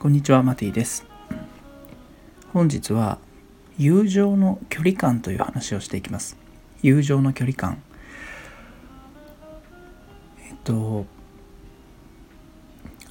[0.00, 1.04] こんにちはマティです。
[2.52, 3.18] 本日は
[3.78, 6.36] 友情の距離感という話をしていきます。
[6.82, 7.82] 友情の距離感。
[10.46, 11.04] えっと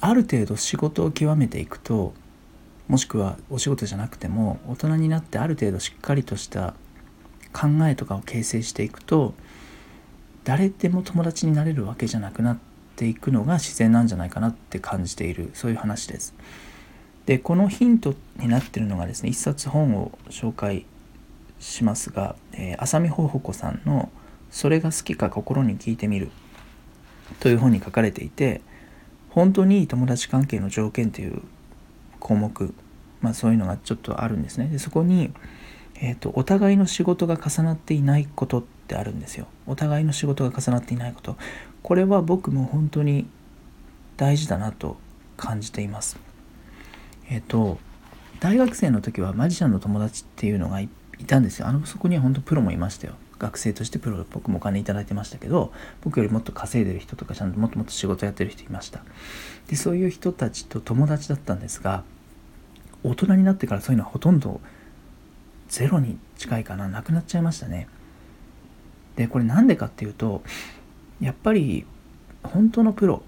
[0.00, 2.14] ある程度仕事を極めていくと
[2.88, 6.72] もしくはお仕事じゃなくても大人になってある程度しっかりとした
[7.52, 9.34] 考えとかを形成していくと
[10.44, 12.58] 誰でも友達になれるわけじゃなくなっ
[12.96, 15.50] ていくのが自然なんじゃないかなって感じている。
[15.52, 16.34] そういう話です。
[17.28, 20.86] でこのヒントになってるのがですね一冊本を紹介
[21.60, 24.10] しますが、えー、浅見ほほこさんの
[24.50, 26.30] 「それが好きか心に聞いてみる」
[27.38, 28.62] という本に書かれていて
[29.28, 31.42] 本当にいい友達関係の条件という
[32.18, 32.72] 項目、
[33.20, 34.68] まあ、そういうのがちょっとあるんですね。
[34.68, 35.30] でそこに、
[35.96, 39.48] えーと、お互いの仕事が重なっていないことってあるんですよ。
[39.66, 41.36] お互いの仕事が重なっていないこと。
[41.82, 43.28] これは僕も本当に
[44.16, 44.96] 大事だなと
[45.36, 46.27] 感じています。
[47.28, 47.78] えっ、と
[48.40, 50.88] 大学生の時はマジシャンの友達っていうのがい
[51.26, 51.66] たんですよ。
[51.66, 53.14] あのそこには本当プロもいましたよ。
[53.38, 59.02] 学生としてプロ僕もお金いただいてましたけど僕よりもっと稼いでる人とかちゃんともっともっと仕事やってる人いました。
[59.68, 62.04] でそういう人たちと友達だったんですが
[63.04, 64.60] 大人になってからそういうのはほとんど
[65.68, 66.88] ゼロに近いかな。
[66.88, 67.88] なくなっちゃいましたね。
[69.16, 70.42] でこれなんでかっていうと
[71.20, 71.84] やっぱり
[72.42, 73.22] 本当のプロ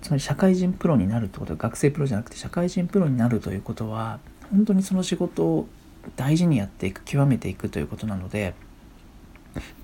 [0.00, 4.18] つまり社会人プロになるってことは学生プロじゃなくて社会人プロになるということは
[4.50, 5.68] 本当にその仕事を
[6.16, 8.54] 大事にやっていく極めていくということなので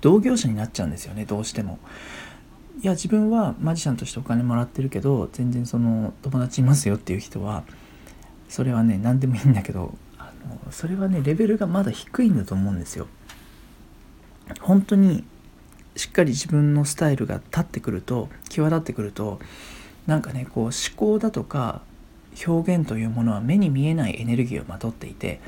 [0.01, 1.79] 同業者になっちゃうんですよねどうしても。
[2.81, 7.63] いや自分はマジシャンとしてお金もらってるけど全然その友達いますよっていう人は
[8.49, 10.33] それはね何でもいいんだけどあ
[10.65, 13.07] のそれはねレベルがまだ低いんだと思うんですよ。
[14.59, 15.23] 本当に
[15.95, 19.39] しっかり自分のスタイルが立ってくると際立ってくると
[20.07, 21.81] なんかねこう思考だとか
[22.45, 25.39] 表現というものは目に見えないエネルギーをまとっていて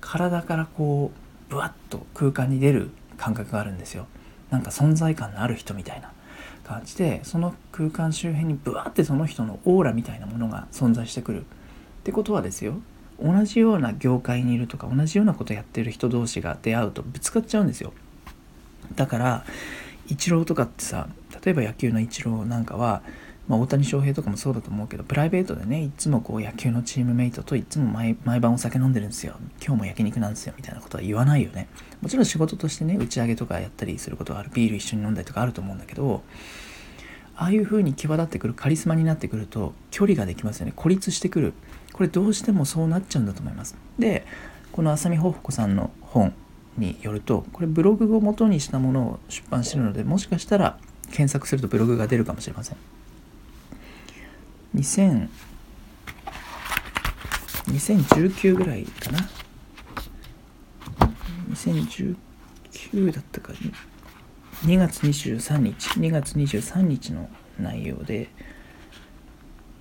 [0.00, 4.06] 体からこうブワッと空間に出る感覚があるんですよ。
[4.50, 6.12] なんか存在感のある人みたいな。
[6.66, 11.42] 感じでその空間周辺にブワッてその人のオーラみたいなものが存在してくる。
[11.42, 11.44] っ
[12.02, 12.74] てことはですよ。
[13.22, 17.92] 同じような業界にいるとか同じようなことやってる人同士が出会うとぶつかっちゃうんですよ。
[18.96, 19.44] だから
[20.08, 21.08] イチローとかってさ
[21.44, 23.02] 例えば野球のイチローなんかは
[23.48, 29.36] まあ、大谷翔平とかもそうだと思うけどプライベートでねいつもこう野球のチームメイトといつも毎晩お酒飲んでるんですよ。
[29.64, 31.68] 今日も焼肉なんですよみたいなことは言わないよね。
[32.02, 34.50] もちろん仕事としてね打ち上げとかやったりすることはある。
[34.52, 36.22] ビール一緒に飲んだりとかあると思うんだけど
[37.36, 40.72] ああいう風に際立ってくるカリスマになってくると距離ができますよね。
[40.74, 41.52] 孤立してくる。
[41.92, 43.76] これどうしてもそうなっちゃうんだと思います。
[43.98, 44.26] で
[44.72, 46.34] この浅見ほほこさんの本
[46.76, 52.76] によるとこれブログを元にしたものを出版してるのでもしかしたら検索するとブログが出るかもしれません。
[54.76, 55.28] 2000
[57.66, 59.28] 2019ぐらいかな。
[61.50, 62.16] 2019
[63.12, 63.52] だったか。
[64.64, 67.28] 2月23日2月23日の
[67.58, 68.28] 内容で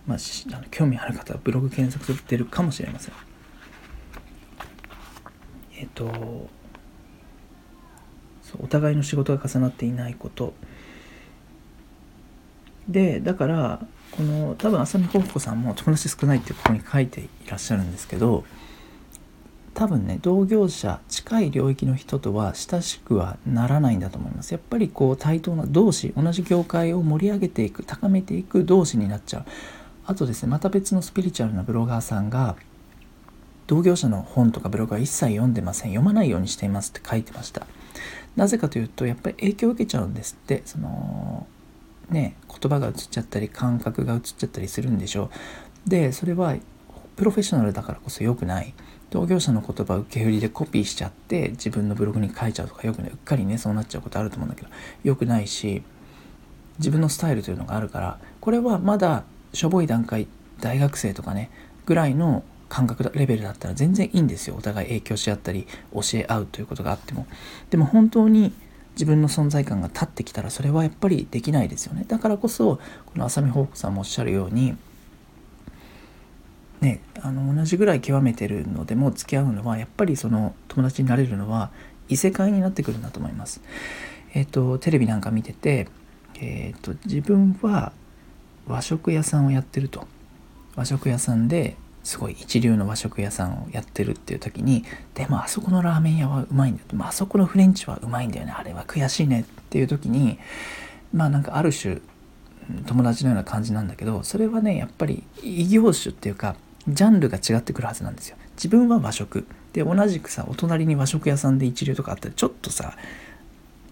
[0.07, 3.13] まあ、あの興味ある方はブログ検索するかもしれません。
[5.77, 6.05] えっ、と
[8.59, 10.53] お互いの仕事が重なっていないこと。
[12.87, 18.45] でだからこの多分浅見候補さんも友達少ないってここに書いていらっしゃるんですけど
[19.73, 24.53] 多分ね同業者近い領域の人とは親しくはならないんだと思います。
[24.53, 29.45] やっぱりこう対等な同士同じ業界を盛り上げていく高めていく同士になっちゃう。
[30.05, 32.55] あとですねまた別のスピリチュアルなブロガーさんが
[33.67, 35.91] 同業者の本とかブログは一切読んでません。
[35.91, 37.67] 読まないようにしていますって書いてました。
[38.37, 40.61] なぜかというとやっぱり影響を受けちゃうんですって。
[40.63, 41.47] その
[42.09, 45.29] ね言葉が映っちゃったり感覚が映っちゃったりするんでしょ
[45.85, 45.89] う。
[45.89, 46.55] でそれは
[47.15, 48.73] プロフェッショナルだからこそ良くない。
[49.11, 54.67] 同業者の言葉受け売りでコピーしちゃって自分のブログに書いちゃうとかよくなねうっかりねそうなっちゃうことあると思うんだけど。
[55.03, 55.83] 良くないし
[56.79, 60.27] 自分のスタイルというのがあるからこれはまだしょぼい段階
[60.59, 61.49] 大学生とかね
[61.85, 64.55] ぐらいの感覚レベルだったら全然いいんですよ。
[64.57, 67.27] お互い影響し合ったり教え合うということがあっても。
[67.69, 68.53] でも本当に
[68.95, 72.81] 自分の存在感が立ってきたらそれはやっぱりできないですよねだからこそこ
[73.15, 74.75] の浅見宝子さんもおっしゃるように
[76.81, 81.71] ねあの同じぐらい極めてるのでも付き合うのはやっぱりその友達になれるのは
[82.07, 83.61] 異世界になってくるんだと思います。
[84.33, 85.87] えっ、とテレビなんか見てて、
[86.35, 87.93] えっ、と自分は
[88.67, 90.07] 和食屋さんをやってると
[90.75, 94.85] 和食屋さんですごい一流の和食屋さんをやってるっていう時に
[95.15, 98.53] でもあそこのラーメン屋はうまいんだよ、まあそこのフレンチはうまいんだよね。
[98.55, 99.41] あれは悔しいね。
[99.41, 100.37] っていう時に
[101.11, 101.97] まあなんかある種
[102.85, 106.55] 友達のような感じなんだけどそれはねやっぱり異業種っていうか
[106.87, 108.37] ジャンルが違ってくるはずなんですよ。
[108.55, 109.47] 自分は和食。
[109.73, 112.95] で同じくさお隣に和食屋さんで一流とかあったらちょっとさ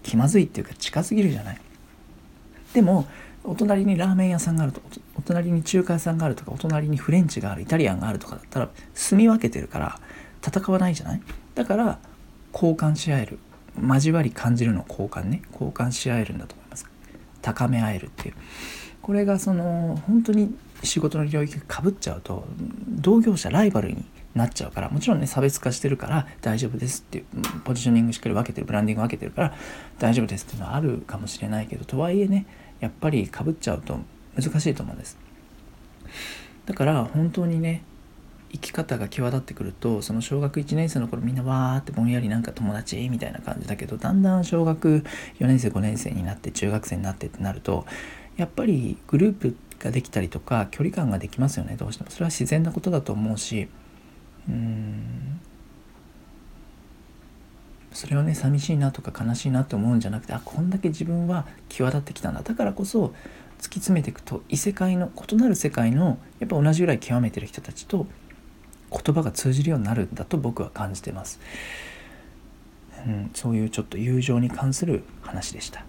[0.04, 1.58] 気まずいっていうか近すぎるじゃない。
[2.72, 3.06] でも
[3.44, 4.80] お隣にラーメン屋さんがあると
[5.16, 10.00] お隣に中華屋さんがあるとかお隣にフレンチがあるイタリアンがあるとかだったら住み分けてるから
[10.44, 11.22] 戦わないじゃない？
[11.54, 11.98] だから
[12.52, 13.38] 交換し合える。
[13.82, 15.42] 交わり感じるの交換ね。
[15.52, 16.86] 交換し合えるんだと思います。
[17.42, 18.34] 高め合えるっていう。
[19.02, 22.46] これがその本当に仕事の領域がかぶっちゃうと
[22.88, 24.04] 同業者ライバルに
[24.34, 27.24] なっちゃうからもちろんね差別化してるから大丈夫ですっていう
[27.64, 29.54] ポジショニングしっかり分けてるブランディング分けてるから
[29.98, 32.46] 大丈夫ですっていうのはあるかもしれないけどとはいえね
[32.80, 33.98] やっぱりかぶっちゃうと
[34.36, 35.18] 難しいと思うんです。
[36.66, 37.82] だから本当にね
[38.52, 45.04] 生き方が際立ってくるとその小学1年生の頃みんなわーってぼんやりなんか友達みたいな感じだけどだんだん小学
[45.40, 47.84] 4年生5年生になって中学生になってってなると
[48.36, 52.10] やっぱりグループができたりとか距離感ができますよねどうしても。
[52.10, 53.68] それは自然なことだと思うし
[54.48, 55.40] うん。
[57.94, 62.42] それをね寂しいなとか悲しいなって思うんじゃなくてあこんだけ自分は際立ってきたんだ。
[62.42, 63.14] だからこそ
[63.58, 68.06] 突き詰めていくと異世界の異なる世界のやっぱ同じぐらい極めてる人たちと
[68.90, 71.40] 言葉が通じるようになるんだと僕は感じてます、
[73.06, 75.84] うん、そういうちょっと友情に関する話でした。